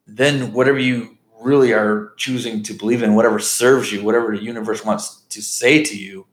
then 0.06 0.54
whatever 0.54 0.78
you 0.78 1.18
really 1.42 1.74
are 1.74 2.14
choosing 2.18 2.62
to 2.62 2.74
believe 2.76 3.02
in, 3.02 3.16
whatever 3.16 3.40
serves 3.40 3.92
you, 3.92 4.04
whatever 4.04 4.38
the 4.38 4.44
universe 4.44 4.86
wants 4.86 5.24
to 5.30 5.42
say 5.42 5.84
to 5.84 5.98
you, 5.98 6.28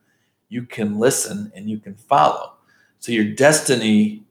you 0.51 0.65
can 0.65 0.99
listen 0.99 1.51
and 1.57 1.71
you 1.71 1.79
can 1.79 1.95
follow. 1.95 2.53
So 2.99 3.11
your 3.11 3.33
destiny 3.35 4.22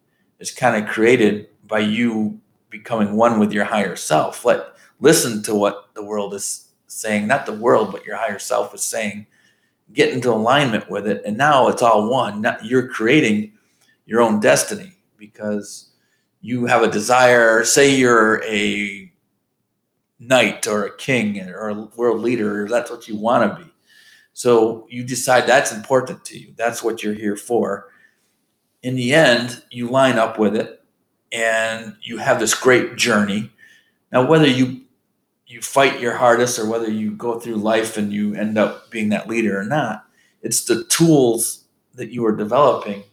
is 0.42 0.52
kind 0.52 0.84
of 0.84 0.90
created 0.90 1.48
by 1.68 1.80
you 1.80 2.40
becoming 2.70 3.16
one 3.16 3.40
with 3.40 3.54
your 3.54 3.66
higher 3.66 3.96
self. 3.96 4.44
Let 4.44 4.66
listen 5.00 5.44
to 5.44 5.56
what 5.56 5.94
the 5.94 6.04
world 6.04 6.34
is 6.34 6.70
saying, 6.88 7.28
not 7.28 7.46
the 7.46 7.54
world, 7.54 7.92
but 7.92 8.06
your 8.06 8.18
higher 8.18 8.40
self 8.40 8.74
is 8.74 8.84
saying. 8.84 9.28
Get 9.94 10.14
into 10.14 10.32
alignment 10.32 10.90
with 10.90 11.06
it, 11.06 11.22
and 11.26 11.38
now 11.38 11.68
it's 11.68 11.82
all 11.82 12.10
one. 12.10 12.46
You're 12.64 12.88
creating 12.88 13.52
your 14.06 14.22
own 14.22 14.40
destiny 14.40 14.94
because 15.18 15.90
you 16.40 16.66
have 16.66 16.82
a 16.82 16.90
desire. 16.90 17.66
Say 17.66 17.96
you're 17.96 18.42
a 18.46 19.12
knight 20.18 20.66
or 20.68 20.86
a 20.86 20.96
king 20.96 21.42
or 21.42 21.70
a 21.70 21.90
world 21.98 22.22
leader. 22.22 22.70
That's 22.70 22.90
what 22.90 23.10
you 23.10 23.18
want 23.18 23.52
to 23.52 23.64
be. 23.64 23.70
So 24.32 24.88
you 24.90 25.04
decide 25.04 25.46
that's 25.46 25.74
important 25.74 26.24
to 26.26 26.40
you. 26.40 26.54
That's 26.56 26.82
what 26.82 27.04
you're 27.04 27.14
here 27.14 27.36
for 27.36 27.91
in 28.84 28.96
the 28.96 29.14
end, 29.14 29.64
you 29.70 29.88
line 29.88 30.18
up 30.18 30.40
with 30.40 30.56
it 30.56 30.84
and 31.32 31.96
you 32.02 32.18
have 32.18 32.40
this 32.40 32.54
great 32.54 32.96
journey. 32.96 33.52
Now, 34.12 34.26
whether 34.28 34.48
you 34.48 34.82
you 35.48 35.62
fight 35.62 36.00
your 36.00 36.16
hardest 36.16 36.58
or 36.58 36.70
whether 36.70 36.90
you 36.90 37.12
go 37.12 37.38
through 37.38 37.56
life 37.56 37.98
and 37.98 38.14
you 38.14 38.34
end 38.36 38.58
up 38.58 38.90
being 38.90 39.10
that 39.10 39.28
leader 39.28 39.60
or 39.60 39.66
not, 39.66 40.06
it's 40.42 40.64
the 40.64 40.86
tools 40.86 41.66
that 41.96 42.10
you 42.10 42.26
are 42.26 42.36
developing 42.36 43.04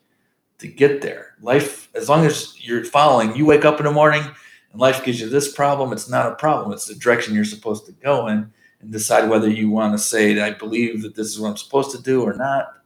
to 0.58 0.68
get 0.68 1.02
there. 1.02 1.34
Life, 1.40 1.88
as 1.96 2.08
long 2.08 2.24
as 2.24 2.54
you're 2.64 2.84
following, 2.84 3.34
you 3.34 3.44
wake 3.44 3.64
up 3.64 3.80
in 3.80 3.86
the 3.86 3.90
morning, 3.90 4.22
and 4.22 4.80
life 4.80 5.04
gives 5.04 5.20
you 5.20 5.28
this 5.28 5.52
problem, 5.52 5.92
it's 5.92 6.08
not 6.08 6.30
a 6.30 6.36
problem. 6.36 6.72
It's 6.72 6.86
the 6.86 6.94
direction 6.94 7.34
you're 7.34 7.44
supposed 7.44 7.86
to 7.86 7.92
go 7.92 8.28
in 8.28 8.52
and 8.80 8.92
decide 8.92 9.28
whether 9.28 9.50
you 9.50 9.68
want 9.68 9.94
to 9.94 9.98
say, 9.98 10.40
I 10.40 10.52
believe 10.52 11.02
that 11.02 11.16
this 11.16 11.26
is 11.26 11.40
what 11.40 11.50
I'm 11.50 11.56
supposed 11.56 11.90
to 11.96 12.02
do 12.02 12.22
or 12.22 12.34
not. 12.34 12.77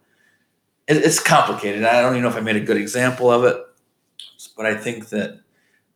It, 0.88 0.96
it's 0.98 1.20
complicated. 1.20 1.84
I 1.84 2.00
don't 2.00 2.12
even 2.12 2.22
know 2.22 2.28
if 2.28 2.36
I 2.36 2.40
made 2.40 2.56
a 2.56 2.60
good 2.60 2.76
example 2.76 3.30
of 3.30 3.44
it, 3.44 3.56
but 4.56 4.66
I 4.66 4.74
think 4.74 5.08
that 5.10 5.40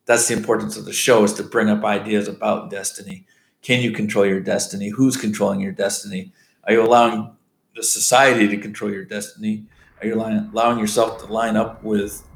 that's 0.05 0.29
the 0.29 0.35
importance 0.35 0.77
of 0.77 0.85
the 0.85 0.93
show 0.93 1.25
is 1.25 1.33
to 1.35 1.43
bring 1.43 1.69
up 1.69 1.85
ideas 1.85 2.29
about 2.29 2.71
destiny. 2.71 3.27
Can 3.63 3.83
you 3.83 3.91
control 3.91 4.25
your 4.25 4.41
destiny? 4.41 4.91
Who's 4.91 5.17
controlling 5.17 5.61
your 5.61 5.73
destiny? 5.73 6.33
Are 6.65 6.73
you 6.73 6.83
allowing 6.83 7.33
the 7.75 7.83
society 7.83 8.47
to 8.49 8.57
control 8.57 8.93
your 8.93 9.05
destiny? 9.05 9.65
Are 10.01 10.07
you 10.07 10.15
allowing 10.15 10.79
yourself 10.79 11.21
to 11.21 11.33
line 11.33 11.57
up 11.57 11.83
with 11.83 12.27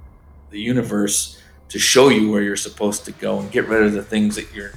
the 0.50 0.60
universe 0.60 1.40
to 1.68 1.78
show 1.78 2.08
you 2.08 2.30
where 2.30 2.42
you're 2.42 2.56
supposed 2.56 3.04
to 3.04 3.12
go 3.12 3.38
and 3.38 3.50
get 3.52 3.68
rid 3.68 3.84
of 3.84 3.92
the 3.92 4.02
things 4.02 4.34
that 4.34 4.52
you're 4.52 4.72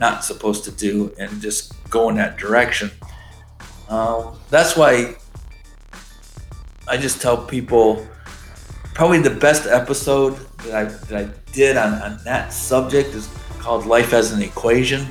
not 0.00 0.24
supposed 0.24 0.64
to 0.64 0.72
do 0.72 1.14
and 1.18 1.40
just 1.40 1.72
go 1.90 2.08
in 2.08 2.16
that 2.16 2.36
direction? 2.36 2.90
Uh, 3.88 4.32
that's 4.50 4.76
why 4.76 5.14
I 6.86 6.98
just 6.98 7.22
tell 7.22 7.38
people 7.38 8.06
probably 8.92 9.18
the 9.18 9.30
best 9.30 9.66
episode 9.66 10.36
that 10.58 10.74
I, 10.74 10.84
that 10.84 11.24
I 11.24 11.52
did 11.52 11.76
on, 11.76 11.94
on 12.02 12.18
that 12.24 12.52
subject 12.52 13.14
is 13.14 13.28
called 13.58 13.86
Life 13.86 14.12
as 14.12 14.32
an 14.32 14.42
Equation. 14.42 15.06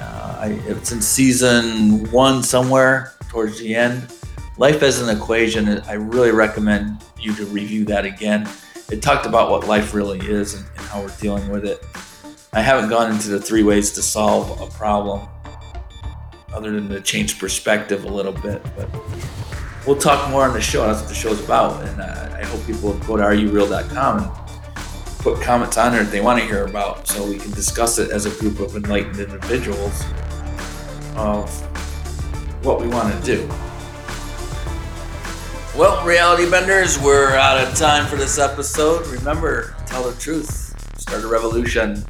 Uh, 0.00 0.36
I, 0.40 0.46
it's 0.66 0.90
in 0.90 1.02
season 1.02 2.10
one 2.10 2.42
somewhere 2.42 3.12
towards 3.28 3.58
the 3.58 3.74
end. 3.74 4.12
Life 4.56 4.82
as 4.82 5.00
an 5.00 5.14
Equation, 5.14 5.68
I 5.80 5.92
really 5.92 6.30
recommend 6.30 7.04
you 7.20 7.34
to 7.34 7.44
review 7.46 7.84
that 7.86 8.06
again. 8.06 8.48
It 8.90 9.02
talked 9.02 9.26
about 9.26 9.50
what 9.50 9.66
life 9.66 9.92
really 9.92 10.20
is 10.20 10.54
and, 10.54 10.64
and 10.76 10.86
how 10.86 11.02
we're 11.02 11.16
dealing 11.20 11.50
with 11.50 11.66
it. 11.66 11.84
I 12.54 12.62
haven't 12.62 12.88
gone 12.88 13.10
into 13.10 13.28
the 13.28 13.40
three 13.40 13.62
ways 13.62 13.92
to 13.92 14.02
solve 14.02 14.60
a 14.60 14.66
problem 14.66 15.28
other 16.52 16.70
than 16.72 16.88
to 16.88 17.00
change 17.00 17.38
perspective 17.38 18.04
a 18.04 18.08
little 18.08 18.32
bit, 18.32 18.62
but 18.76 18.88
we'll 19.86 19.98
talk 19.98 20.30
more 20.30 20.44
on 20.44 20.52
the 20.52 20.60
show. 20.60 20.86
That's 20.86 21.00
what 21.00 21.08
the 21.08 21.14
show's 21.14 21.42
about. 21.42 21.82
And 21.86 22.00
uh, 22.00 22.36
I 22.38 22.44
hope 22.44 22.64
people 22.66 22.94
go 23.00 23.16
to 23.16 23.22
areoureal.com 23.22 24.18
and 24.18 25.18
put 25.18 25.40
comments 25.40 25.78
on 25.78 25.92
there 25.92 26.04
that 26.04 26.10
they 26.10 26.20
want 26.20 26.40
to 26.40 26.44
hear 26.46 26.66
about 26.66 27.06
so 27.06 27.26
we 27.26 27.38
can 27.38 27.50
discuss 27.52 27.98
it 27.98 28.10
as 28.10 28.26
a 28.26 28.30
group 28.40 28.60
of 28.60 28.76
enlightened 28.76 29.18
individuals 29.18 30.04
of 31.16 31.48
what 32.64 32.80
we 32.80 32.88
want 32.88 33.14
to 33.14 33.24
do. 33.24 33.48
Well, 35.76 36.04
reality 36.06 36.50
benders, 36.50 36.98
we're 36.98 37.34
out 37.34 37.58
of 37.58 37.74
time 37.74 38.06
for 38.06 38.16
this 38.16 38.38
episode. 38.38 39.06
Remember, 39.06 39.74
tell 39.86 40.02
the 40.08 40.18
truth, 40.20 40.74
start 40.98 41.24
a 41.24 41.26
revolution. 41.26 42.04